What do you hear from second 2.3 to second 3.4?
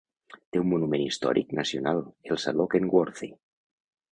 el saló Kenworthy.